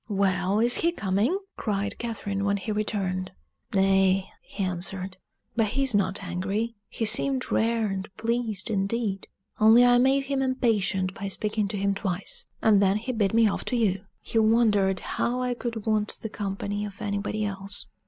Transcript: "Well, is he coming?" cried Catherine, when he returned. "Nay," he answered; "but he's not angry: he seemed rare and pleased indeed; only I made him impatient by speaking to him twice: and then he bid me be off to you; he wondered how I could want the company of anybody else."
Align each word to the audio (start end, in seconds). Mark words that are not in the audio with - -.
"Well, 0.09 0.59
is 0.59 0.77
he 0.77 0.91
coming?" 0.91 1.37
cried 1.57 1.99
Catherine, 1.99 2.43
when 2.43 2.57
he 2.57 2.71
returned. 2.71 3.31
"Nay," 3.75 4.31
he 4.41 4.63
answered; 4.63 5.17
"but 5.55 5.67
he's 5.67 5.93
not 5.93 6.23
angry: 6.23 6.73
he 6.89 7.05
seemed 7.05 7.51
rare 7.51 7.85
and 7.85 8.09
pleased 8.17 8.71
indeed; 8.71 9.27
only 9.59 9.85
I 9.85 9.99
made 9.99 10.23
him 10.23 10.41
impatient 10.41 11.13
by 11.13 11.27
speaking 11.27 11.67
to 11.67 11.77
him 11.77 11.93
twice: 11.93 12.47
and 12.63 12.81
then 12.81 12.97
he 12.97 13.11
bid 13.11 13.35
me 13.35 13.43
be 13.43 13.49
off 13.49 13.63
to 13.65 13.75
you; 13.75 14.03
he 14.21 14.39
wondered 14.39 15.01
how 15.01 15.39
I 15.43 15.53
could 15.53 15.85
want 15.85 16.17
the 16.23 16.29
company 16.29 16.83
of 16.83 16.99
anybody 16.99 17.45
else." 17.45 17.85